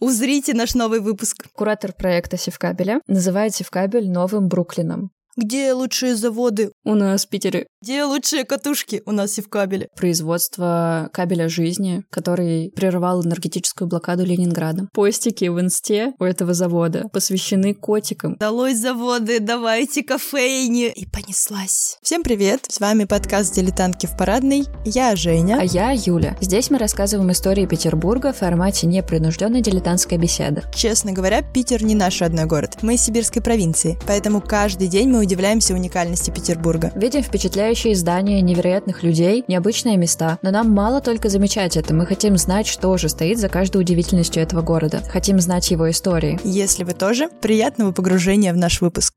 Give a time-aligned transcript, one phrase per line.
[0.00, 1.46] Узрите наш новый выпуск.
[1.52, 5.10] Куратор проекта Севкабеля называет Севкабель новым Бруклином.
[5.36, 6.72] Где лучшие заводы?
[6.84, 9.02] У нас в Питере Где лучшие катушки?
[9.06, 9.88] У нас и в кабеле.
[9.94, 14.88] производство кабеля жизни, который прервал энергетическую блокаду Ленинграда.
[14.92, 18.34] Постики в инсте у этого завода посвящены котикам.
[18.40, 20.88] Долой заводы, давайте кофейни.
[20.88, 21.98] И понеслась.
[22.02, 24.64] Всем привет, с вами подкаст «Дилетантки в парадной».
[24.84, 25.58] Я Женя.
[25.60, 26.36] А я Юля.
[26.40, 30.64] Здесь мы рассказываем истории Петербурга в формате непринужденной дилетантской беседы.
[30.74, 32.78] Честно говоря, Питер не наш родной город.
[32.82, 36.92] Мы из сибирской провинции, поэтому каждый день мы удивляемся уникальности Петербурга.
[36.94, 42.36] Видим впечатляющие здания невероятных людей, необычные места, но нам мало только замечать это, мы хотим
[42.36, 45.02] знать, что же стоит за каждой удивительностью этого города.
[45.08, 46.40] Хотим знать его истории.
[46.44, 49.14] Если вы тоже, приятного погружения в наш выпуск.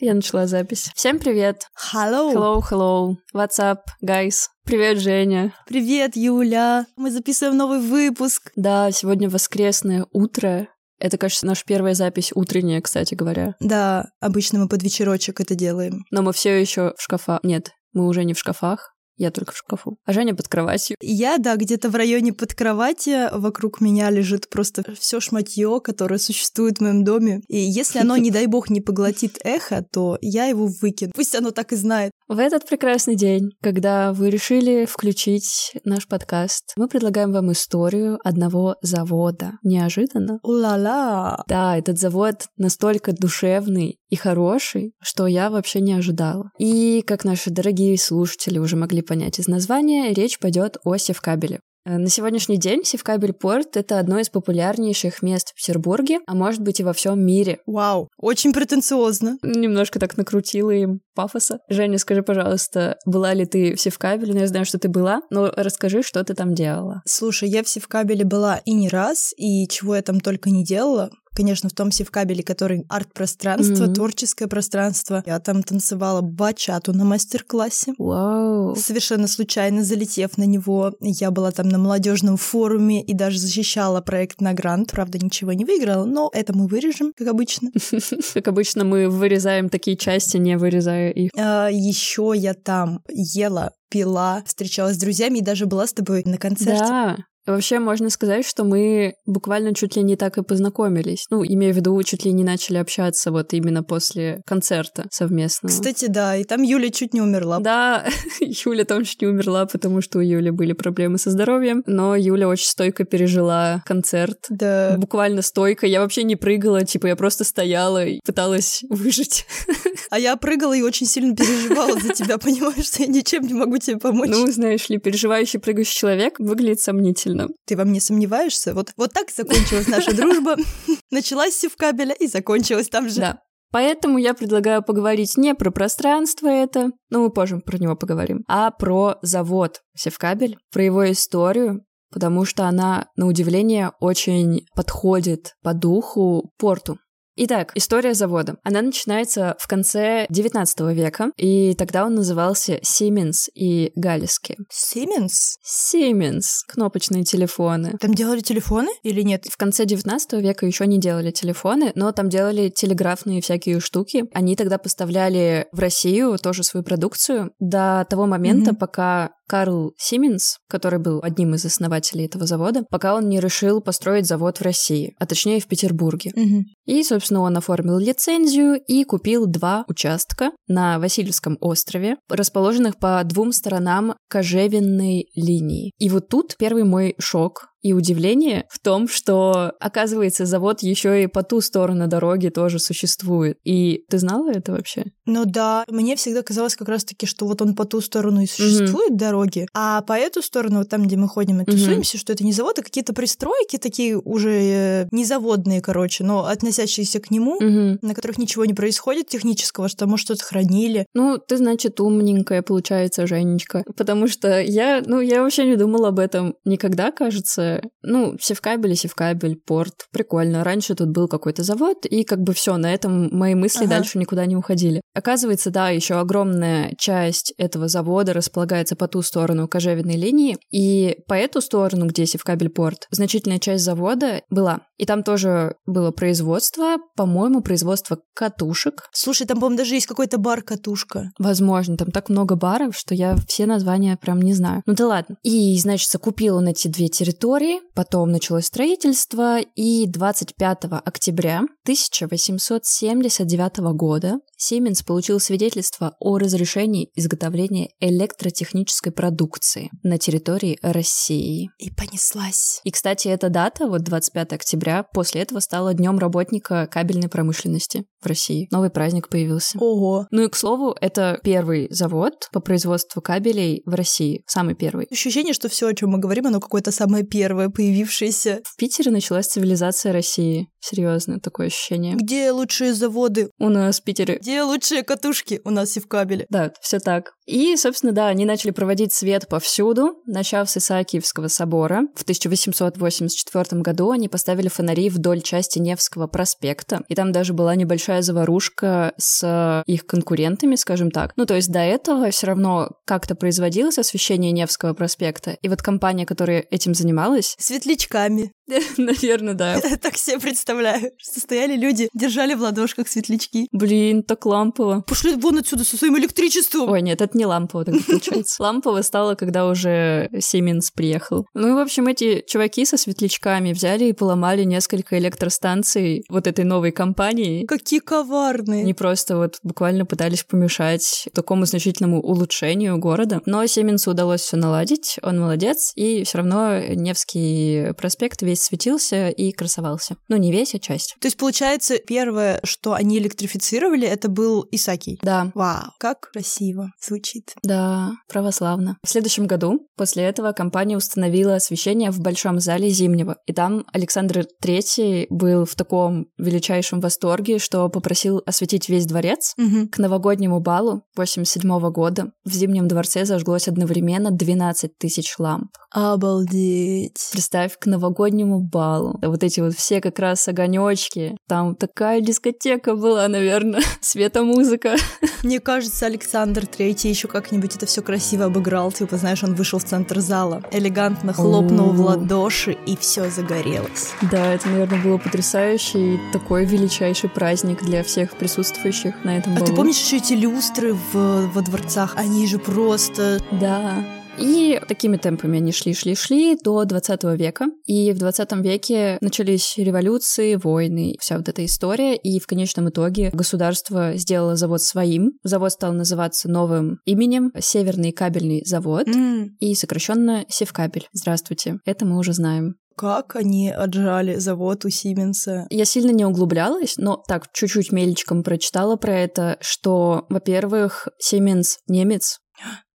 [0.00, 0.90] Я начала запись.
[0.94, 1.66] Всем привет.
[1.92, 2.32] Hello.
[2.32, 3.14] Hello, hello.
[3.34, 4.46] What's up, guys?
[4.64, 5.54] Привет, Женя.
[5.66, 6.86] Привет, Юля.
[6.96, 8.50] Мы записываем новый выпуск.
[8.56, 10.68] Да, сегодня воскресное утро.
[11.00, 13.56] Это, кажется, наша первая запись утренняя, кстати говоря.
[13.58, 16.04] Да, обычно мы под вечерочек это делаем.
[16.10, 17.40] Но мы все еще в шкафах.
[17.42, 18.94] Нет, мы уже не в шкафах.
[19.20, 19.98] Я только в шкафу.
[20.06, 20.96] А Женя под кроватью.
[21.02, 26.78] Я, да, где-то в районе под кровати вокруг меня лежит просто все шматье, которое существует
[26.78, 27.42] в моем доме.
[27.46, 31.12] И если оно, не дай бог, не поглотит эхо, то я его выкину.
[31.14, 32.12] Пусть оно так и знает.
[32.28, 38.76] В этот прекрасный день, когда вы решили включить наш подкаст, мы предлагаем вам историю одного
[38.80, 39.58] завода.
[39.62, 40.38] Неожиданно.
[40.42, 41.44] Ула-ла!
[41.46, 46.50] Да, этот завод настолько душевный и хороший, что я вообще не ожидала.
[46.58, 51.58] И, как наши дорогие слушатели уже могли понять из названия, речь пойдет о Севкабеле.
[51.84, 56.60] Э, На сегодняшний день Севкабель порт— это одно из популярнейших мест в Петербурге, а может
[56.60, 57.58] быть и во всем мире.
[57.66, 59.36] Вау, очень претенциозно.
[59.42, 61.58] Немножко так накрутила им пафоса.
[61.68, 64.32] Женя, скажи, пожалуйста, была ли ты в Севкабеле?
[64.34, 67.02] Ну, я знаю, что ты была, но расскажи, что ты там делала.
[67.06, 71.10] Слушай, я в Севкабеле была и не раз, и чего я там только не делала.
[71.32, 73.94] Конечно, в том Севкабеле, который арт-пространство, Мгм.
[73.94, 75.22] творческое пространство.
[75.24, 77.94] Я там танцевала бачату на мастер-классе.
[77.98, 78.74] Вау.
[78.74, 84.40] Совершенно случайно залетев на него, я была там на молодежном форуме и даже защищала проект
[84.40, 84.90] на грант.
[84.90, 87.70] Правда, ничего не выиграла, но это мы вырежем, как обычно.
[88.34, 91.30] Как обычно, мы вырезаем такие части, не вырезая их.
[91.34, 96.84] Еще я там ела, пила, встречалась с друзьями и даже была с тобой на концерте.
[96.84, 97.16] Да.
[97.46, 101.26] Вообще, можно сказать, что мы буквально чуть ли не так и познакомились.
[101.30, 105.72] Ну, имею в виду, чуть ли не начали общаться вот именно после концерта совместного.
[105.72, 107.58] Кстати, да, и там Юля чуть не умерла.
[107.60, 108.04] Да,
[108.40, 112.48] Юля там чуть не умерла, потому что у Юли были проблемы со здоровьем, но Юля
[112.48, 114.46] очень стойко пережила концерт.
[114.48, 114.96] Да.
[114.98, 115.86] Буквально стойко.
[115.86, 119.46] Я вообще не прыгала, типа я просто стояла и пыталась выжить.
[120.10, 123.78] А я прыгала и очень сильно переживала за тебя, понимаешь, что я ничем не могу
[123.78, 124.28] тебе помочь.
[124.28, 127.29] Ну, знаешь ли, переживающий прыгающий человек выглядит сомнительно.
[127.66, 128.74] Ты во мне сомневаешься?
[128.74, 130.56] Вот, вот так закончилась наша дружба.
[131.10, 133.20] Началась в кабеля и закончилась там же.
[133.20, 133.40] Да.
[133.72, 138.72] Поэтому я предлагаю поговорить не про пространство это, ну мы позже про него поговорим, а
[138.72, 146.50] про завод Севкабель, про его историю, потому что она, на удивление, очень подходит по духу
[146.58, 146.98] порту.
[147.42, 148.56] Итак, история завода.
[148.64, 154.58] Она начинается в конце 19 века, и тогда он назывался Siemens и Галиски.
[154.70, 155.56] Siemens?
[155.64, 156.42] Siemens.
[156.68, 157.96] Кнопочные телефоны.
[157.98, 159.46] Там делали телефоны или нет?
[159.50, 164.26] В конце 19 века еще не делали телефоны, но там делали телеграфные всякие штуки.
[164.34, 168.76] Они тогда поставляли в Россию тоже свою продукцию до того момента, Мгм.
[168.76, 174.26] пока Карл Сименс, который был одним из основателей этого завода, пока он не решил построить
[174.26, 176.30] завод в России, а точнее в Петербурге.
[176.36, 176.66] Мгм.
[176.86, 183.50] И, собственно, он оформил лицензию и купил два участка на Васильевском острове, расположенных по двум
[183.50, 185.90] сторонам кожевенной линии.
[185.98, 191.26] И вот тут первый мой шок и удивление в том, что, оказывается, завод еще и
[191.26, 193.58] по ту сторону дороги тоже существует.
[193.64, 195.04] И ты знала это вообще?
[195.26, 199.16] Ну да, мне всегда казалось как раз-таки, что вот он по ту сторону и существует
[199.16, 202.52] дороги, а по эту сторону, вот там, где мы ходим и тусуемся, что это не
[202.52, 207.98] завод, а какие-то пристройки такие уже э, не заводные, короче, но относящиеся к нему, Мгм.
[208.02, 211.06] на которых ничего не происходит технического, что, может, что-то хранили.
[211.14, 213.84] Ну, ты, значит, умненькая, получается, Женечка.
[213.96, 217.69] Потому что я, ну, я вообще не думала об этом никогда, кажется.
[218.02, 220.06] Ну, севкабель и севкабель, порт.
[220.12, 220.64] Прикольно.
[220.64, 223.96] Раньше тут был какой-то завод, и как бы все, на этом мои мысли Ага.
[223.96, 225.00] дальше никуда не уходили.
[225.14, 231.34] Оказывается, да, еще огромная часть этого завода располагается по ту сторону кожевенной линии, и по
[231.34, 234.80] эту сторону, где севкабель порт, значительная часть завода была.
[234.98, 239.08] И там тоже было производство, по-моему, производство катушек.
[239.12, 241.30] Слушай, там, по-моему, даже есть какой-то бар-катушка.
[241.38, 244.82] Возможно, там так много баров, что я все названия прям не знаю.
[244.86, 245.36] Ну да ладно.
[245.42, 247.59] И, значит, купил он эти две территории,
[247.94, 259.10] потом началось строительство, и 25 октября 1879 года Siemens получил свидетельство о разрешении изготовления электротехнической
[259.10, 261.70] продукции на территории России.
[261.78, 262.80] И понеслась.
[262.84, 268.26] И, кстати, эта дата, вот 25 октября, после этого стала Днем работника кабельной промышленности в
[268.26, 268.68] России.
[268.70, 269.78] Новый праздник появился.
[269.78, 270.26] Ого.
[270.30, 274.42] Ну и, к слову, это первый завод по производству кабелей в России.
[274.46, 275.06] Самый первый.
[275.10, 278.60] Ощущение, что все, о чем мы говорим, оно какое-то самое первое появившееся.
[278.64, 280.68] В Питере началась цивилизация России.
[280.80, 282.16] Серьезно, такое ощущение.
[282.16, 283.50] Где лучшие заводы?
[283.58, 284.38] У нас в Питере.
[284.40, 285.60] Где лучшие катушки?
[285.64, 286.46] У нас и в кабеле.
[286.48, 287.34] Да, все так.
[287.46, 292.02] И, собственно, да, они начали проводить свет повсюду, начав с Исаакиевского собора.
[292.14, 298.22] В 1884 году они поставили фонари вдоль части Невского проспекта, и там даже была небольшая
[298.22, 301.32] заварушка с их конкурентами, скажем так.
[301.36, 306.26] Ну, то есть до этого все равно как-то производилось освещение Невского проспекта, и вот компания,
[306.26, 307.56] которая этим занималась...
[307.58, 308.52] Светлячками.
[308.96, 309.80] Наверное, да.
[310.00, 311.12] Так себе представляю.
[311.18, 313.68] Что стояли люди, держали в ладошках светлячки.
[313.72, 315.02] Блин, так лампово.
[315.06, 316.90] Пошли вон отсюда со своим электричеством.
[316.90, 318.62] Ой, нет, это не лампово тогда получается.
[318.62, 321.46] Лампово стало, когда уже Сименс приехал.
[321.54, 326.64] Ну и, в общем, эти чуваки со светлячками взяли и поломали несколько электростанций вот этой
[326.64, 327.66] новой компании.
[327.66, 328.82] Какие коварные.
[328.82, 333.40] Они просто вот буквально пытались помешать такому значительному улучшению города.
[333.46, 339.52] Но Сименсу удалось все наладить, он молодец, и все равно Невский проспект весь светился и
[339.52, 340.16] красовался.
[340.28, 341.16] Ну, не весь, а часть.
[341.20, 345.18] То есть, получается, первое, что они электрифицировали, это был Исаки.
[345.22, 345.50] Да.
[345.54, 347.54] Вау, как красиво звучит.
[347.62, 348.98] Да, православно.
[349.04, 353.36] В следующем году после этого компания установила освещение в Большом зале Зимнего.
[353.46, 359.54] И там Александр III был в таком величайшем восторге, что попросил осветить весь дворец.
[359.58, 359.88] Угу.
[359.90, 365.70] К новогоднему балу 87 года в Зимнем дворце зажглось одновременно 12 тысяч ламп.
[365.90, 367.30] Обалдеть.
[367.32, 369.18] Представь, к новогоднему балу.
[369.22, 371.36] Вот эти вот все как раз огонечки.
[371.48, 373.82] Там такая дискотека была, наверное.
[374.00, 374.96] Светомузыка.
[375.42, 378.92] Мне кажется, Александр Третий еще как-нибудь это все красиво обыграл.
[378.92, 384.12] Типа, знаешь, он вышел в центр зала, элегантно хлопнул в ладоши, и все загорелось.
[384.30, 389.64] Да, это, наверное, было потрясающе и такой величайший праздник для всех присутствующих на этом балу.
[389.64, 392.14] А ты помнишь еще эти люстры в, во дворцах?
[392.16, 393.40] Они же просто...
[393.52, 394.04] Да.
[394.40, 397.66] И такими темпами они шли, шли, шли до 20 века.
[397.84, 402.16] И в 20 веке начались революции, войны, вся вот эта история.
[402.16, 405.32] И в конечном итоге государство сделало завод своим.
[405.42, 409.06] Завод стал называться новым именем Северный кабельный завод.
[409.08, 409.48] Mm.
[409.60, 411.08] И сокращенно Севкабель.
[411.12, 411.78] Здравствуйте.
[411.84, 415.66] Это мы уже знаем как они отжали завод у Сименса.
[415.70, 422.40] Я сильно не углублялась, но так чуть-чуть мельчиком прочитала про это, что, во-первых, Сименс немец,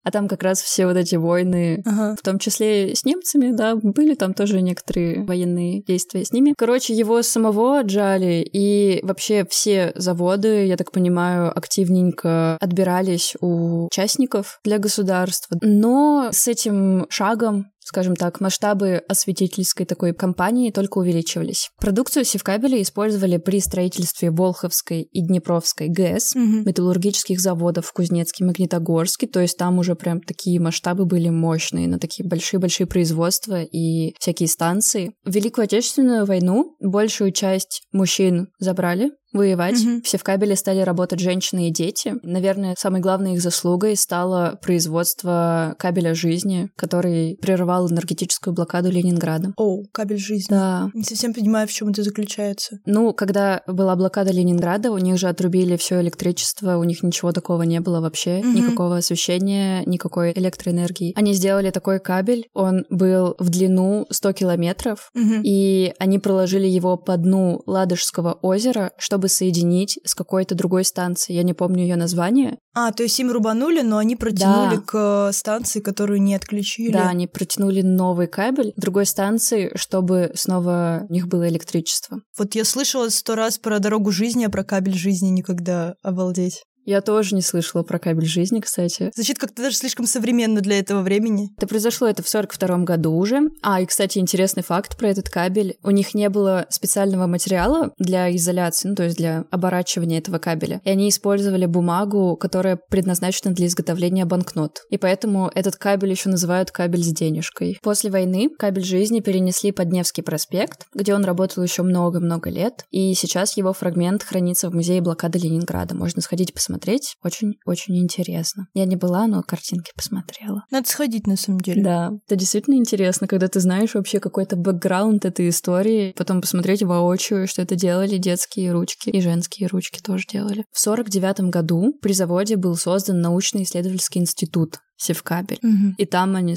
[0.06, 2.16] а там как раз все вот эти войны, ага.
[2.16, 6.54] в том числе с немцами, да, были там тоже некоторые военные действия с ними.
[6.58, 14.60] Короче, его самого отжали, и вообще все заводы, я так понимаю, активненько отбирались у участников
[14.64, 15.58] для государства.
[15.62, 21.70] Но с этим шагом скажем так, масштабы осветительской такой компании только увеличивались.
[21.80, 26.66] Продукцию Севкабеля использовали при строительстве Волховской и Днепровской ГЭС, Мгм.
[26.66, 32.00] металлургических заводов в Кузнецке, Магнитогорске, то есть там уже прям такие масштабы были мощные, на
[32.00, 35.14] такие большие-большие производства и всякие станции.
[35.24, 39.80] В Великую Отечественную войну большую часть мужчин забрали, воевать.
[39.84, 40.02] Мгм.
[40.02, 42.16] Все в кабеле стали работать женщины и дети.
[42.24, 49.54] Наверное, самой главной их заслугой стало производство кабеля жизни, который прервал энергетическую блокаду Ленинграда.
[49.58, 50.48] О, кабель жизни.
[50.50, 50.90] Да.
[50.94, 52.80] Не совсем понимаю, в чем это заключается.
[52.86, 57.64] Ну, когда была блокада Ленинграда, у них же отрубили все электричество, у них ничего такого
[57.64, 58.56] не было вообще, Мгм.
[58.56, 61.14] никакого освещения, никакой электроэнергии.
[61.16, 65.42] Они сделали такой кабель, он был в длину 100 километров, Мгм.
[65.44, 71.38] и они проложили его по дну Ладожского озера, чтобы соединить с какой-то другой станцией.
[71.38, 72.58] Я не помню ее название.
[72.74, 74.82] А, то есть им рубанули, но они протянули Да.
[74.86, 76.92] к э, станции, которую не отключили.
[76.92, 82.20] Да, они протянули новый кабель другой станции, чтобы снова у них было электричество.
[82.38, 85.96] Вот я слышала сто раз про дорогу жизни, а про кабель жизни никогда.
[86.04, 86.64] Обалдеть.
[86.86, 89.12] Я тоже не слышала про кабель жизни, кстати.
[89.16, 91.50] Звучит как-то даже слишком современно для этого времени.
[91.58, 93.50] Это произошло это в 42 году уже.
[93.64, 95.78] А, и, кстати, интересный факт про этот кабель.
[95.84, 100.80] У них не было специального материала для изоляции, ну, то есть для оборачивания этого кабеля.
[100.84, 104.82] И они использовали бумагу, которая предназначена для изготовления банкнот.
[104.92, 107.80] И поэтому этот кабель еще называют кабель с денежкой.
[107.82, 112.86] После войны кабель жизни перенесли под Невский проспект, где он работал еще много-много лет.
[112.92, 115.96] И сейчас его фрагмент хранится в музее блокады Ленинграда.
[115.96, 116.75] Можно сходить посмотреть.
[117.24, 118.68] Очень-очень интересно.
[118.74, 120.64] Я не была, но картинки посмотрела.
[120.72, 121.84] Надо сходить, на самом деле.
[121.84, 127.48] Да, это действительно интересно, когда ты знаешь вообще какой-то бэкграунд этой истории, потом посмотреть воочию,
[127.48, 130.66] что это делали детские ручки и женские ручки тоже делали.
[130.72, 135.60] В 49 году при заводе был создан научно-исследовательский институт Севкабель.
[135.62, 135.96] Мгм.
[135.98, 136.56] И там они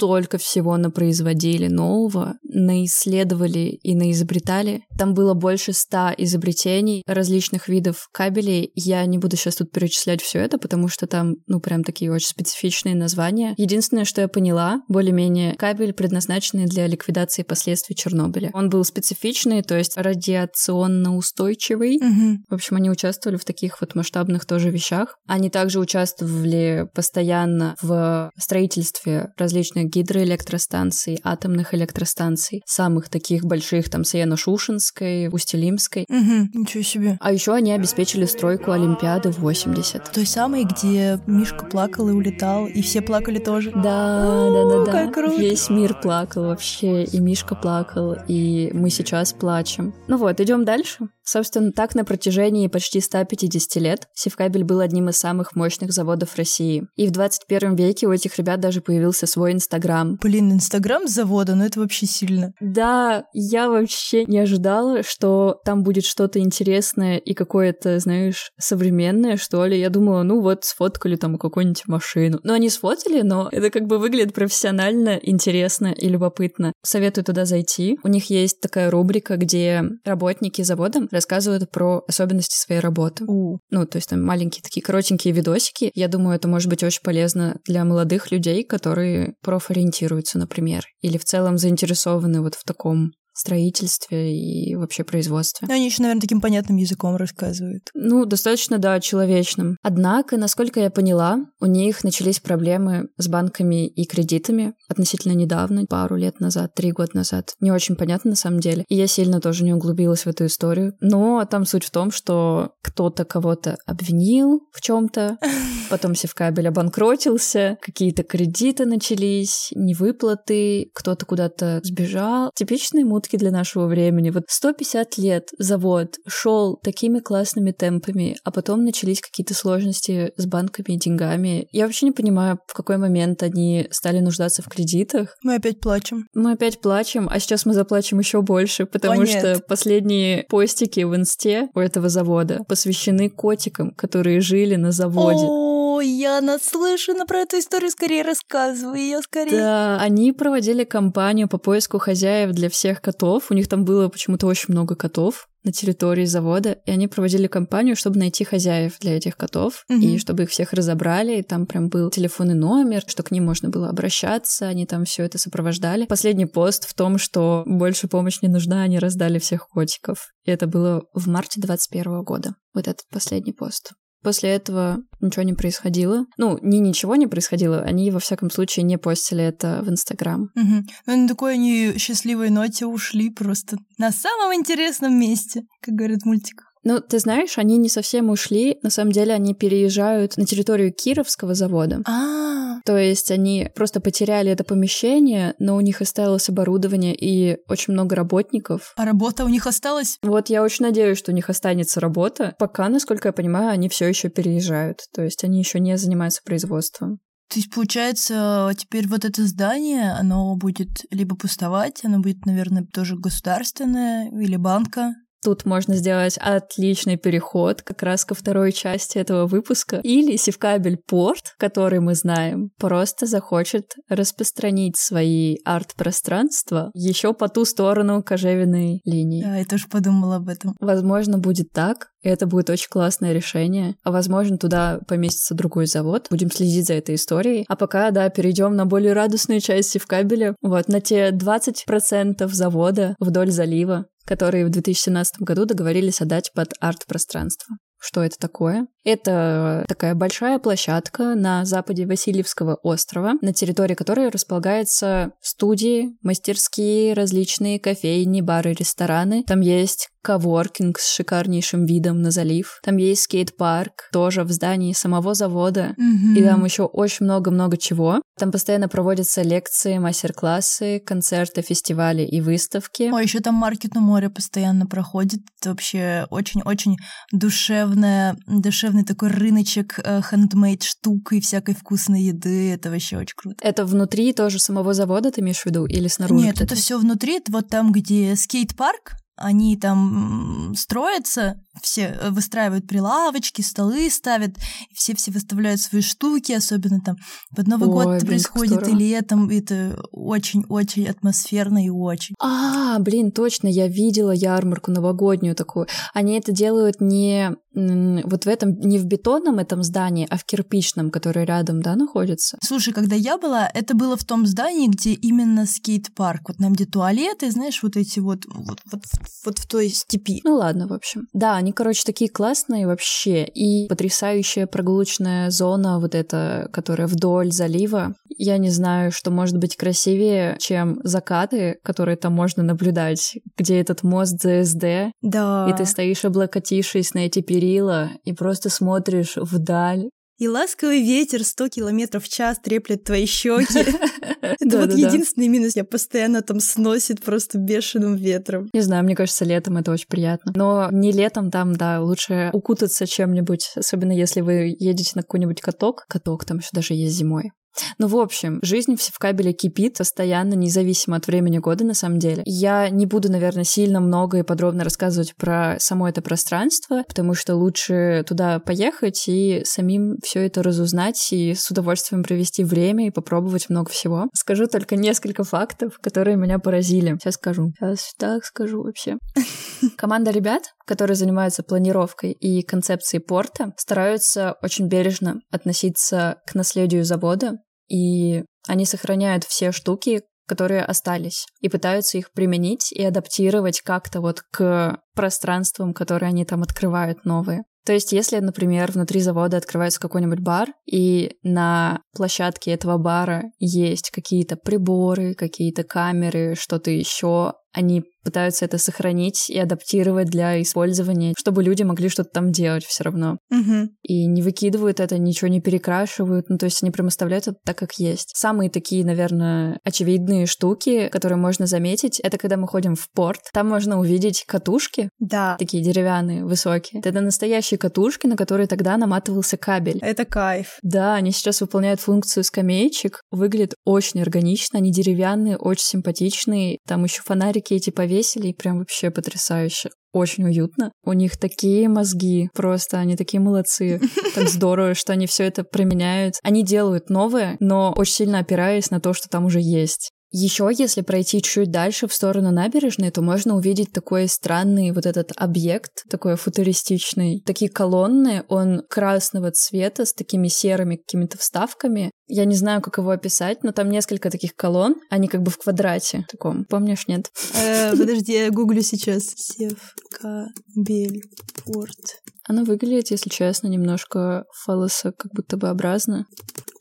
[0.00, 4.84] столько всего напроизводили нового, наисследовали и наизобретали.
[4.96, 8.70] Там было больше ста изобретений различных видов кабелей.
[8.74, 12.28] Я не буду сейчас тут перечислять все это, потому что там, ну, прям такие очень
[12.28, 13.52] специфичные названия.
[13.58, 18.48] Единственное, что я поняла, более-менее, кабель предназначенный для ликвидации последствий Чернобыля.
[18.54, 21.98] Он был специфичный, то есть радиационно устойчивый.
[22.00, 22.44] Мгм.
[22.48, 25.18] В общем, они участвовали в таких вот масштабных тоже вещах.
[25.26, 35.28] Они также участвовали постоянно в строительстве различных гидроэлектростанций, атомных электростанций, самых таких больших, там, Саяно-Шушенской,
[35.30, 36.06] Устилимской.
[36.08, 36.50] Мгм.
[36.54, 37.18] Ничего себе.
[37.20, 40.12] А еще они обеспечили стройку Олимпиады в 80.
[40.12, 43.70] Той самой, где Мишка плакал и улетал, и все плакали тоже.
[43.72, 44.92] Да, да, да, да.
[44.92, 45.40] как круто.
[45.40, 49.94] Весь мир плакал вообще, и Мишка плакал, и мы сейчас плачем.
[50.08, 51.08] Ну вот, идем дальше.
[51.30, 56.88] Собственно, так на протяжении почти 150 лет Севкабель был одним из самых мощных заводов России.
[56.96, 60.18] И в 21 веке у этих ребят даже появился свой Инстаграм.
[60.20, 62.52] Блин, Инстаграм завода, ну это вообще сильно.
[62.58, 69.64] Да, я вообще не ожидала, что там будет что-то интересное и какое-то, знаешь, современное, что
[69.66, 69.78] ли.
[69.78, 72.40] Я думала, ну вот, сфоткали там какую-нибудь машину.
[72.42, 76.72] Ну, они сфотали, но это как бы выглядит профессионально, интересно и любопытно.
[76.82, 78.00] Советую туда зайти.
[78.02, 83.24] У них есть такая рубрика, где работники завода рассказывают про особенности своей работы.
[83.26, 83.58] У.
[83.70, 85.90] Ну, то есть там маленькие такие коротенькие видосики.
[85.94, 91.24] Я думаю, это может быть очень полезно для молодых людей, которые профориентируются, например, или в
[91.24, 95.66] целом заинтересованы вот в таком строительстве и вообще производстве.
[95.68, 97.90] Ну, Они еще, наверное, таким понятным языком рассказывают.
[97.94, 99.76] Ну, достаточно, да, человечным.
[99.82, 106.16] Однако, насколько я поняла, у них начались проблемы с банками и кредитами относительно недавно, пару
[106.16, 107.54] лет назад, три года назад.
[107.60, 108.84] Не очень понятно на самом деле.
[108.88, 110.94] И я сильно тоже не углубилась в эту историю.
[111.00, 115.38] Но там суть в том, что кто-то кого-то обвинил в чем-то,
[115.90, 122.50] потом Севкабель обанкротился, какие-то кредиты начались, невыплаты, кто-то куда-то сбежал.
[122.54, 124.30] Типичные мутки для нашего времени.
[124.30, 130.94] Вот 150 лет завод шел такими классными темпами, а потом начались какие-то сложности с банками
[130.94, 131.66] и деньгами.
[131.72, 135.36] Я вообще не понимаю, в какой момент они стали нуждаться в кредитах.
[135.42, 136.26] Мы опять плачем.
[136.34, 141.14] Мы опять плачем, а сейчас мы заплачем еще больше, потому О, что последние постики в
[141.14, 145.46] инсте у этого завода посвящены котикам, которые жили на заводе.
[145.90, 149.58] О, я наслышана про эту историю, скорее рассказывай ее скорее.
[149.58, 153.50] Да, они проводили кампанию по поиску хозяев для всех котов.
[153.50, 157.94] У них там было почему-то очень много котов на территории завода, и они проводили кампанию,
[157.96, 160.00] чтобы найти хозяев для этих котов, Мгм.
[160.00, 163.68] и чтобы их всех разобрали, и там прям был телефонный номер, что к ним можно
[163.68, 166.06] было обращаться, они там все это сопровождали.
[166.06, 170.28] Последний пост в том, что больше помощь не нужна, они раздали всех котиков.
[170.44, 173.92] И это было в марте 21 года, вот этот последний пост.
[174.22, 176.26] После этого ничего не происходило.
[176.36, 180.50] Ну, не ничего не происходило, они, во всяком случае, не постили это в Инстаграм.
[180.54, 180.86] Мгм.
[181.06, 186.26] Ну, на такой они счастливой ноте ушли просто на самом интересном месте, как говорят в
[186.26, 186.69] мультиках.
[186.82, 188.78] Ну, ты знаешь, они не совсем ушли.
[188.82, 192.02] На самом деле они переезжают на территорию Кировского завода.
[192.06, 197.92] А, То есть они просто потеряли это помещение, но у них осталось оборудование и очень
[197.92, 198.94] много работников.
[198.96, 200.16] а работа у них осталась?
[200.22, 202.54] Вот я очень надеюсь, что у них останется работа.
[202.58, 205.00] Пока, насколько я понимаю, они все еще переезжают.
[205.14, 207.18] То есть они еще не занимаются производством.
[207.52, 213.16] То есть, получается, теперь вот это здание, оно будет либо пустовать, оно будет, наверное, тоже
[213.16, 215.14] государственное или банка.
[215.42, 220.00] Тут можно сделать отличный переход как раз ко второй части этого выпуска.
[220.02, 228.22] Или Севкабель Порт, который мы знаем, просто захочет распространить свои арт-пространства еще по ту сторону
[228.22, 229.42] кожевенной линии.
[229.42, 230.74] Да, я тоже подумала об этом.
[230.78, 233.96] Возможно, будет так, и это будет очень классное решение.
[234.04, 236.26] А возможно, туда поместится другой завод.
[236.30, 237.64] Будем следить за этой историей.
[237.68, 240.54] А пока, да, перейдем на более радостную часть Севкабеля.
[240.60, 247.76] Вот, на те 20% завода вдоль залива, которые в 2017 году договорились отдать под арт-пространство.
[248.02, 248.86] что это такое.
[249.04, 257.78] Это такая большая площадка на западе Васильевского острова, на территории которой располагаются студии, мастерские, различные
[257.78, 259.42] кофейни, бары, рестораны.
[259.46, 262.80] Там есть коворкинг с шикарнейшим видом на залив.
[262.82, 265.94] Там есть скейт-парк, тоже в здании самого завода.
[265.96, 266.36] Мгм.
[266.36, 268.20] И там еще очень много-много чего.
[268.38, 273.10] Там постоянно проводятся лекции, мастер-классы, концерты, фестивали и выставки.
[273.12, 275.40] Ой, еще там маркет на море постоянно проходит.
[275.60, 276.96] Это вообще очень-очень
[277.32, 282.72] душевная, душевный такой рыночек э, хендмейд штук и всякой вкусной еды.
[282.72, 283.56] Это вообще очень круто.
[283.62, 286.44] Это внутри тоже самого завода, ты имеешь в виду, или снаружи?
[286.44, 287.38] Нет, это все внутри.
[287.38, 294.56] Это вот там, где скейт-парк, они там строятся, все э, выстраивают прилавочки, столы ставят,
[294.94, 297.16] все-все выставляют свои штуки, особенно там
[297.56, 298.98] под Новый Ой, год это происходит, и здорово.
[298.98, 302.34] летом это очень-очень атмосферно и очень.
[302.38, 305.86] А, блин, точно, я видела ярмарку новогоднюю такую.
[306.12, 311.10] Они это делают не вот в этом, не в бетонном этом здании, а в кирпичном,
[311.10, 312.58] который рядом, да, находится.
[312.62, 316.48] Слушай, когда я была, это было в том здании, где именно скейт-парк.
[316.48, 319.02] Вот там, где туалеты, знаешь, вот эти вот, вот, вот,
[319.44, 320.40] вот в той степи.
[320.44, 321.26] Ну ладно, в общем.
[321.32, 323.44] Да, они, короче, такие классные вообще.
[323.44, 328.14] И потрясающая прогулочная зона вот эта, которая вдоль залива.
[328.36, 334.02] Я не знаю, что может быть красивее, чем закаты, которые там можно наблюдать, где этот
[334.02, 335.68] мост ЗСД, Да.
[335.70, 340.08] и ты стоишь, облокотившись на эти перила, и просто смотришь вдаль.
[340.38, 343.80] И ласковый ветер 100 километров в час треплет твои щеки.
[344.40, 345.76] Это вот единственный минус.
[345.76, 348.70] Я постоянно там сносит просто бешеным ветром.
[348.72, 350.52] Не знаю, мне кажется, летом это очень приятно.
[350.56, 356.06] Но не летом там, да, лучше укутаться чем-нибудь, особенно если вы едете на какой-нибудь каток.
[356.08, 357.52] Каток там еще даже есть зимой.
[357.98, 362.42] Ну, в общем, жизнь в Севкабеле кипит постоянно, независимо от времени года, на самом деле.
[362.44, 367.54] Я не буду, наверное, сильно много и подробно рассказывать про само это пространство, потому что
[367.54, 373.70] лучше туда поехать и самим все это разузнать и с удовольствием провести время и попробовать
[373.70, 374.28] много всего.
[374.34, 377.16] Скажу только несколько фактов, которые меня поразили.
[377.20, 377.72] Сейчас скажу.
[377.78, 379.16] Сейчас так скажу вообще.
[379.96, 387.58] Команда ребят, которые занимаются планировкой и концепцией порта, стараются очень бережно относиться к наследию завода,
[387.88, 394.42] и они сохраняют все штуки, которые остались, и пытаются их применить и адаптировать как-то вот
[394.50, 397.62] к пространствам, которые они там открывают новые.
[397.90, 404.10] То есть, если, например, внутри завода открывается какой-нибудь бар, и на площадке этого бара есть
[404.10, 411.62] какие-то приборы, какие-то камеры, что-то еще, они пытаются это сохранить и адаптировать для использования, чтобы
[411.62, 413.38] люди могли что-то там делать все равно.
[413.48, 413.90] Мгм.
[414.02, 417.78] И не выкидывают это, ничего не перекрашивают, ну то есть они прям оставляют это так,
[417.78, 418.32] как есть.
[418.36, 423.68] Самые такие, наверное, очевидные штуки, которые можно заметить, это когда мы ходим в порт, там
[423.68, 425.56] можно увидеть катушки, Да.
[425.58, 427.00] такие деревянные, высокие.
[427.02, 429.98] Это настоящие катушки, на которые тогда наматывался кабель.
[430.00, 430.78] Это кайф.
[430.82, 433.20] Да, они сейчас выполняют функцию скамеечек.
[433.32, 436.78] Выглядят очень органично, они деревянные, очень симпатичные.
[436.86, 439.90] Там еще фонарики эти повесили, и прям вообще потрясающе.
[440.12, 440.92] Очень уютно.
[441.04, 444.00] У них такие мозги, просто они такие молодцы.
[444.34, 446.34] Так здорово, что они все это применяют.
[446.44, 450.10] Они делают новое, но очень сильно опираясь на то, что там уже есть.
[450.32, 455.32] Еще, если пройти чуть дальше в сторону набережной, то можно увидеть такой странный вот этот
[455.36, 457.42] объект, такой футуристичный.
[457.44, 462.12] Такие колонны, он красного цвета с такими серыми какими-то вставками.
[462.28, 465.58] Я не знаю, как его описать, но там несколько таких колонн, они как бы в
[465.58, 466.64] квадрате таком.
[466.64, 467.28] Помнишь, нет?
[467.56, 469.32] Э, Подожди, я гуглю сейчас.
[469.34, 471.22] Севкабель
[471.64, 472.19] порт.
[472.50, 476.26] Оно выглядит, если честно, немножко фалоса как будто бы образно.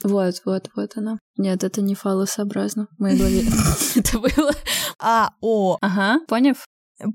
[0.03, 1.19] Вот, вот, вот оно.
[1.37, 3.43] Нет, это не фалосообразно в моей голове.
[3.95, 4.51] Это было.
[4.99, 6.65] А, о, Ага, поняв?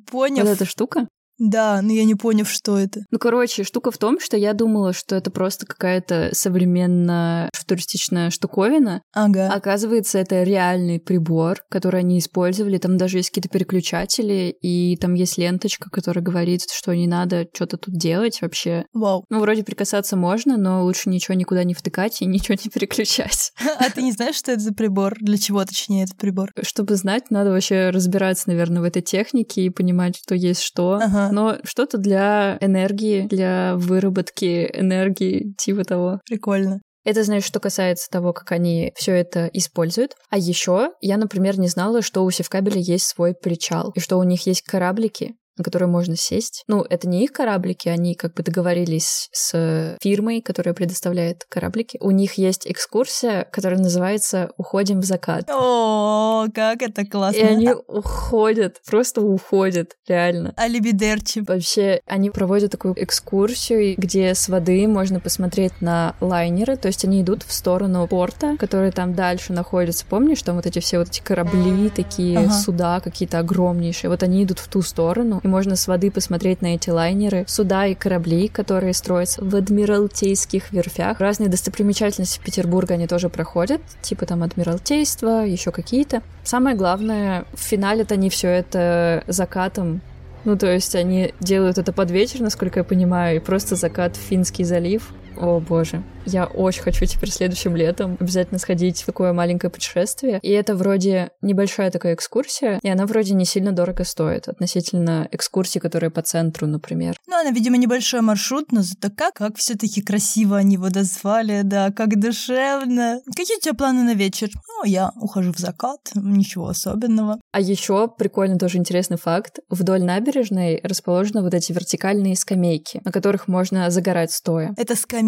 [0.06, 0.44] понял.
[0.44, 1.08] Вот эта штука.
[1.38, 3.00] Да, но я не понял, что это.
[3.10, 9.02] Ну, короче, штука в том, что я думала, что это просто какая-то современная футуристичная штуковина.
[9.12, 9.48] Ага.
[9.52, 12.78] Оказывается, это реальный прибор, который они использовали.
[12.78, 17.76] Там даже есть какие-то переключатели, и там есть ленточка, которая говорит, что не надо что-то
[17.78, 18.84] тут делать вообще.
[18.92, 19.24] Вау.
[19.28, 23.52] Ну, вроде прикасаться можно, но лучше ничего никуда не втыкать и ничего не переключать.
[23.76, 25.16] А ты не знаешь, что это за прибор?
[25.20, 26.50] Для чего, точнее, этот прибор?
[26.62, 30.98] Чтобы знать, надо вообще разбираться, наверное, в этой технике и понимать, что есть что.
[31.02, 31.23] Ага.
[31.32, 36.20] Но что-то для энергии, для выработки энергии, типа того.
[36.26, 36.80] Прикольно.
[37.04, 40.16] Это, знаешь, что касается того, как они все это используют.
[40.30, 44.22] А еще я, например, не знала, что у Севкабеля есть свой причал, и что у
[44.22, 46.64] них есть кораблики, на которые можно сесть.
[46.66, 51.98] Ну, это не их кораблики, они как бы договорились с фирмой, которая предоставляет кораблики.
[52.00, 55.48] У них есть экскурсия, которая называется «Уходим в закат».
[55.50, 57.38] О, как это классно.
[57.38, 60.52] И они уходят, просто уходят, реально.
[60.56, 61.40] Алибидерчи.
[61.40, 67.22] Вообще, они проводят такую экскурсию, где с воды можно посмотреть на лайнеры, то есть они
[67.22, 70.04] идут в сторону порта, который там дальше находится.
[70.08, 72.50] Помнишь, там вот эти все вот эти корабли, такие ага.
[72.52, 74.10] суда какие-то огромнейшие.
[74.10, 77.86] Вот они идут в ту сторону, и можно с воды посмотреть на эти лайнеры, суда
[77.86, 81.20] и корабли, которые строятся в Адмиралтейских верфях.
[81.20, 86.22] Разные достопримечательности Петербурга они тоже проходят, типа там Адмиралтейство, еще какие-то.
[86.44, 90.00] Самое главное, в финале-то они все это закатом
[90.44, 94.20] ну, то есть они делают это под вечер, насколько я понимаю, и просто закат в
[94.20, 95.10] Финский залив.
[95.36, 96.02] О боже.
[96.26, 100.38] Я очень хочу теперь следующим летом обязательно сходить в такое маленькое путешествие.
[100.42, 105.78] И это вроде небольшая такая экскурсия, и она вроде не сильно дорого стоит относительно экскурсии,
[105.78, 107.16] которые по центру, например.
[107.26, 111.90] Ну, она, видимо, небольшой маршрут, но зато как, как все таки красиво они водозвали, да,
[111.90, 113.20] как душевно.
[113.36, 114.48] Какие у тебя планы на вечер?
[114.54, 117.38] Ну, я ухожу в закат, ничего особенного.
[117.52, 119.58] А еще прикольный тоже интересный факт.
[119.68, 124.72] Вдоль набережной расположены вот эти вертикальные скамейки, на которых можно загорать стоя.
[124.76, 125.23] Это скамейки?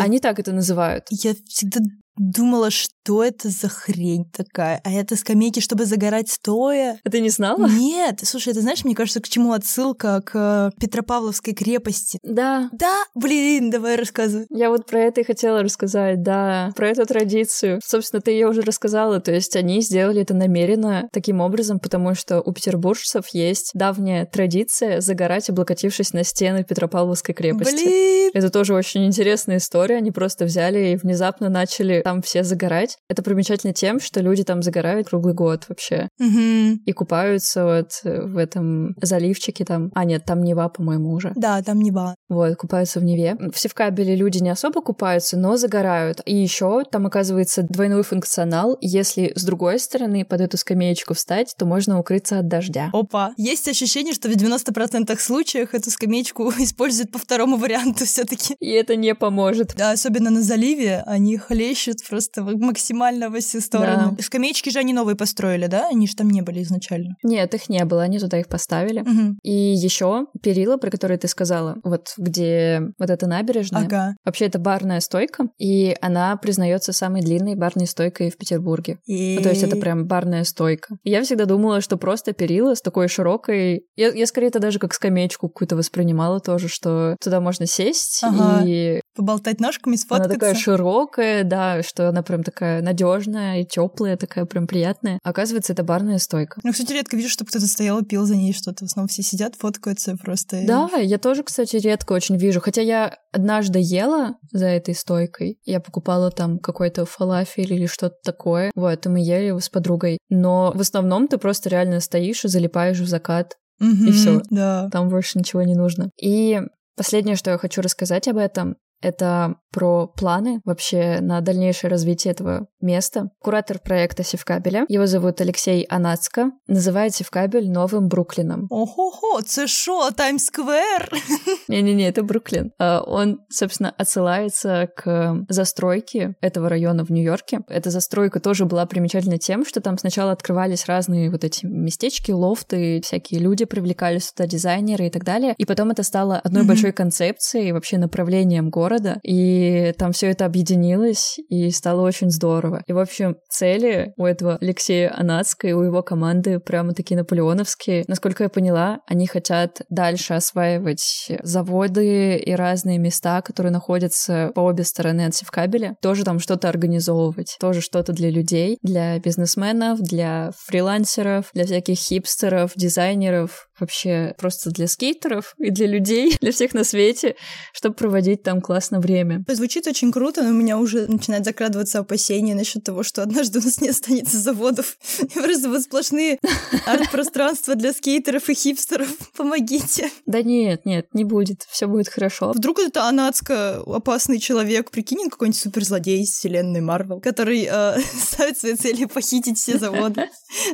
[0.00, 1.06] Они так это называют.
[1.10, 1.80] Я всегда
[2.16, 4.80] думала, что это за хрень такая.
[4.84, 7.00] А это скамейки, чтобы загорать стоя.
[7.04, 7.66] А ты не знала?
[7.68, 8.20] Нет.
[8.22, 10.22] Слушай, ты знаешь, мне кажется, к чему отсылка?
[10.24, 12.18] К э, Петропавловской крепости.
[12.22, 12.68] Да.
[12.72, 13.04] Да?
[13.14, 14.46] Блин, давай рассказывай.
[14.50, 16.72] Я вот про это и хотела рассказать, да.
[16.76, 17.80] Про эту традицию.
[17.84, 19.20] Собственно, ты ее уже рассказала.
[19.20, 25.00] То есть они сделали это намеренно таким образом, потому что у петербуржцев есть давняя традиция
[25.00, 27.84] загорать, облокотившись на стены Петропавловской крепости.
[27.84, 28.30] Блин!
[28.34, 29.96] Это тоже очень интересная история.
[29.96, 32.96] Они просто взяли и внезапно начали там все загорать.
[33.08, 36.08] Это примечательно тем, что люди там загорают круглый год вообще.
[36.18, 36.82] Угу.
[36.84, 39.90] И купаются вот в этом заливчике там.
[39.94, 41.32] А, нет, там Нева, по-моему, уже.
[41.36, 42.14] Да, там Нева.
[42.28, 43.36] Вот, купаются в Неве.
[43.52, 46.20] В Севкабеле люди не особо купаются, но загорают.
[46.24, 48.76] И еще там оказывается двойной функционал.
[48.80, 52.90] Если с другой стороны под эту скамеечку встать, то можно укрыться от дождя.
[52.92, 53.32] Опа.
[53.36, 58.70] Есть ощущение, что в 90% случаях эту скамеечку используют по второму варианту все таки И
[58.70, 59.74] это не поможет.
[59.76, 61.02] Да, особенно на заливе.
[61.06, 64.16] Они хлещут просто максимально во все стороны.
[64.16, 64.22] Да.
[64.22, 65.88] Скамеечки же они новые построили, да?
[65.88, 67.16] Они же там не были изначально.
[67.22, 69.00] Нет, их не было, они туда их поставили.
[69.00, 69.38] Угу.
[69.42, 73.82] И еще перила, про которые ты сказала, вот где вот эта набережная.
[73.82, 74.14] Ага.
[74.24, 78.98] Вообще это барная стойка, и она признается самой длинной барной стойкой в Петербурге.
[79.06, 79.36] И...
[79.36, 80.96] Ну, то есть это прям барная стойка.
[81.02, 83.86] И я всегда думала, что просто перила с такой широкой...
[83.96, 88.62] Я, я скорее это даже как скамеечку какую-то воспринимала тоже, что туда можно сесть ага.
[88.66, 89.00] и...
[89.14, 90.30] Поболтать ножками, сфоткаться.
[90.30, 95.18] Она такая широкая, да, что она прям такая надежная и теплая, такая прям приятная.
[95.22, 96.60] Оказывается, это барная стойка.
[96.62, 98.84] Ну, кстати, редко вижу, чтобы кто-то стоял и пил за ней что-то.
[98.84, 100.62] В основном все сидят, фоткаются просто.
[100.66, 102.60] Да, я тоже, кстати, редко очень вижу.
[102.60, 105.58] Хотя я однажды ела за этой стойкой.
[105.64, 108.70] Я покупала там какой-то фалафель или что-то такое.
[108.74, 110.18] Вот, и мы ели его с подругой.
[110.28, 113.56] Но в основном ты просто реально стоишь и залипаешь в закат.
[113.80, 114.42] Угу, и все.
[114.50, 114.88] Да.
[114.90, 116.10] Там больше ничего не нужно.
[116.20, 116.60] И
[116.96, 122.66] последнее, что я хочу рассказать об этом, это про планы вообще на дальнейшее развитие этого
[122.80, 123.30] места.
[123.40, 128.66] Куратор проекта Севкабеля, его зовут Алексей Анацко, называет Севкабель новым Бруклином.
[128.70, 131.12] Ого-го, це шо, Таймс-сквер?
[131.68, 132.70] Не-не-не, это Бруклин.
[132.78, 137.60] А, он, собственно, отсылается к застройке этого района в Нью-Йорке.
[137.68, 143.00] Эта застройка тоже была примечательна тем, что там сначала открывались разные вот эти местечки, лофты,
[143.02, 145.54] всякие люди привлекались сюда, дизайнеры и так далее.
[145.58, 149.18] И потом это стало одной большой концепцией, вообще направлением города.
[149.22, 149.61] И
[149.98, 152.82] там все это объединилось, и стало очень здорово.
[152.86, 158.04] И, в общем, цели у этого Алексея Анацка и у его команды прямо такие наполеоновские.
[158.08, 164.84] Насколько я поняла, они хотят дальше осваивать заводы и разные места, которые находятся по обе
[164.84, 165.96] стороны от Севкабеля.
[166.00, 167.56] Тоже там что-то организовывать.
[167.60, 174.86] Тоже что-то для людей, для бизнесменов, для фрилансеров, для всяких хипстеров, дизайнеров, вообще просто для
[174.86, 177.36] скейтеров и для людей, для всех на свете,
[177.72, 179.44] чтобы проводить там классно время.
[179.48, 183.62] Звучит очень круто, но у меня уже начинает закрадываться опасения насчет того, что однажды у
[183.62, 184.96] нас не останется заводов.
[185.20, 186.38] И просто вот сплошные
[186.86, 189.08] арт-пространства для скейтеров и хипстеров.
[189.36, 190.10] Помогите.
[190.26, 191.66] Да нет, нет, не будет.
[191.70, 192.52] Все будет хорошо.
[192.54, 198.76] Вдруг это анадско опасный человек, прикинь, какой-нибудь суперзлодей из вселенной Марвел, который э, ставит своей
[198.76, 200.28] целью похитить все заводы,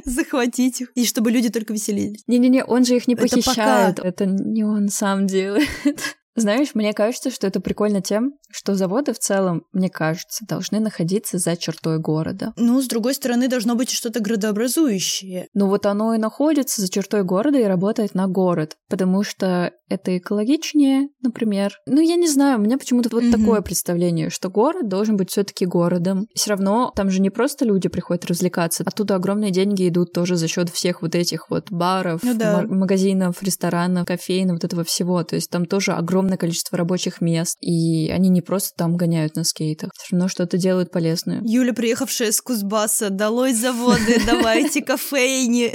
[0.05, 2.23] захватить их, и чтобы люди только веселились.
[2.27, 3.91] Не-не-не, он же их не.
[3.91, 5.69] Это, это не он сам делает.
[6.41, 11.39] Знаешь, мне кажется, что это прикольно тем, что заводы в целом, мне кажется, должны находиться
[11.39, 12.53] за чертой города.
[12.57, 15.49] Ну, с другой стороны, должно быть что-то градообразующее.
[15.55, 20.17] Ну вот оно и находится за чертой города и работает на город, потому что это
[20.19, 21.73] экологичнее, например.
[21.87, 23.33] Ну, я не знаю, у меня почему-то вот mm-hmm.
[23.33, 26.27] такое представление, что город должен быть все таки городом.
[26.35, 30.47] Все равно там же не просто люди приходят развлекаться, оттуда огромные деньги идут тоже за
[30.47, 32.63] счет всех вот этих вот баров, ну, да.
[32.69, 35.23] магазинов, ресторанов, кофеин, вот этого всего.
[35.25, 39.45] То есть там тоже огромное количество рабочих мест, и они не просто там гоняют на
[39.45, 41.41] скейтах, все равно что-то делают полезное.
[41.45, 45.73] Юля, приехавшая с Кузбасса, долой заводы, давайте кофейни.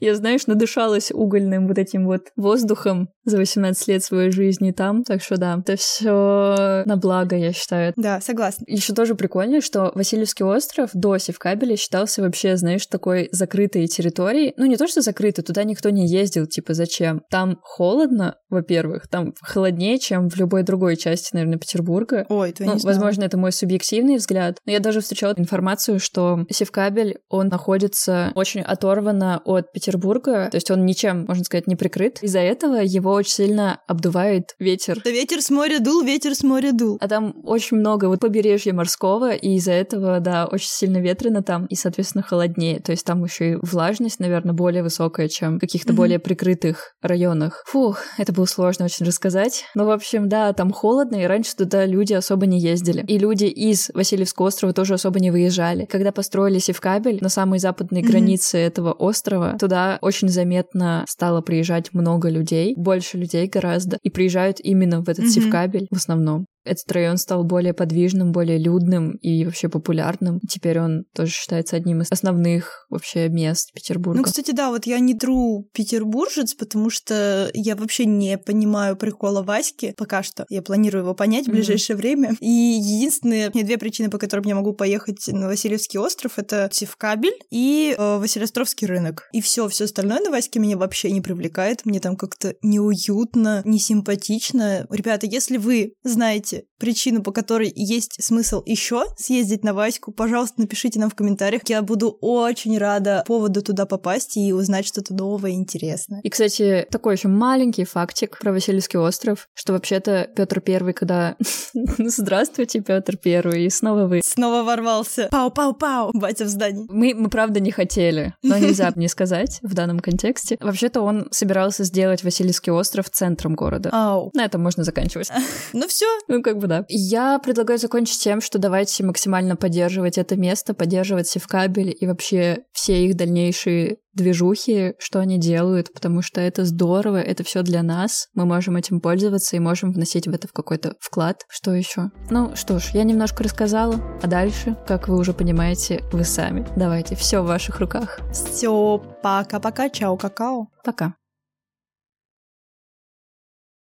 [0.00, 5.22] Я, знаешь, надышалась угольным вот этим вот воздухом за 18 лет своей жизни там, так
[5.22, 7.92] что да, это все на благо, я считаю.
[7.96, 8.64] Да, согласна.
[8.66, 14.54] Еще тоже прикольно, что Васильевский остров до Севкабеля считался вообще, знаешь, такой закрытой территорией.
[14.56, 17.22] Ну, не то, что закрытой, туда никто не ездил, типа, зачем?
[17.30, 22.26] Там холодно, во-первых, там холоднее, чем в любой другой части, наверное, Петербурга.
[22.28, 26.44] Ой, ты ну, не Возможно, это мой субъективный взгляд, но я даже встречала информацию, что
[26.50, 32.22] Севкабель, он находится очень оторванно от Петербурга, то есть он ничем, можно сказать, не прикрыт.
[32.22, 35.00] Из-за этого его очень сильно обдувает ветер.
[35.04, 36.98] Да ветер с моря дул, ветер с моря дул.
[37.00, 41.66] А там очень много вот побережья морского, и из-за этого, да, очень сильно ветрено там,
[41.66, 42.80] и, соответственно, холоднее.
[42.80, 45.96] То есть там еще и влажность, наверное, более высокая, чем в каких-то mm-hmm.
[45.96, 47.62] более прикрытых районах.
[47.66, 49.64] Фух, это было сложно очень рассказать.
[49.74, 53.04] Ну, в общем, да, там холодно, и раньше туда люди особо не ездили.
[53.06, 55.84] И люди из Васильевского острова тоже особо не выезжали.
[55.84, 58.06] Когда построили Севкабель на самой западной mm-hmm.
[58.06, 64.58] границе этого острова, туда очень заметно стало приезжать много людей, больше людей гораздо, и приезжают
[64.60, 65.28] именно в этот mm-hmm.
[65.28, 66.46] Севкабель в основном.
[66.70, 70.38] Этот район стал более подвижным, более людным и вообще популярным.
[70.48, 74.18] Теперь он тоже считается одним из основных вообще мест Петербурга.
[74.18, 79.42] Ну, кстати, да, вот я не тру петербуржец, потому что я вообще не понимаю прикола
[79.42, 80.46] Васьки пока что.
[80.48, 82.00] Я планирую его понять в ближайшее mm-hmm.
[82.00, 82.36] время.
[82.38, 87.96] И единственные две причины, по которым я могу поехать на Васильевский остров, это Севкабель и
[87.98, 89.28] э, Василиостровский рынок.
[89.32, 91.84] И все, все остальное на Ваське меня вообще не привлекает.
[91.84, 94.86] Мне там как-то неуютно, не симпатично.
[94.88, 100.60] Ребята, если вы знаете знаете причину, по которой есть смысл еще съездить на Ваську, пожалуйста,
[100.60, 101.62] напишите нам в комментариях.
[101.68, 106.20] Я буду очень рада поводу туда попасть и узнать что-то новое и интересное.
[106.22, 111.36] И, кстати, такой еще маленький фактик про Васильевский остров, что вообще-то Петр Первый, когда...
[111.98, 114.22] Здравствуйте, Петр Первый, и снова вы.
[114.24, 115.28] Снова ворвался.
[115.30, 116.86] Пау-пау-пау, батя в здании.
[116.88, 120.56] Мы, мы правда не хотели, но нельзя не сказать в данном контексте.
[120.60, 123.90] Вообще-то он собирался сделать Васильевский остров центром города.
[123.92, 124.30] Ау.
[124.34, 125.30] На этом можно заканчивать.
[125.72, 126.84] Ну все, ну, как бы да.
[126.88, 133.04] Я предлагаю закончить тем, что давайте максимально поддерживать это место, поддерживать Севкабель и вообще все
[133.04, 138.28] их дальнейшие движухи, что они делают, потому что это здорово, это все для нас.
[138.34, 141.42] Мы можем этим пользоваться и можем вносить в это в какой-то вклад.
[141.48, 142.10] Что еще?
[142.30, 146.66] Ну что ж, я немножко рассказала, а дальше, как вы уже понимаете, вы сами.
[146.76, 148.20] Давайте, все в ваших руках.
[148.32, 150.68] Все, пока-пока, чао, какао.
[150.84, 151.14] Пока.